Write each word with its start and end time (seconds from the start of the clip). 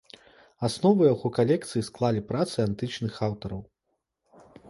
Аснову 0.67 1.01
яго 1.13 1.27
калекцыі 1.37 1.85
склалі 1.91 2.21
працы 2.33 2.57
антычных 2.69 3.13
аўтараў. 3.27 3.61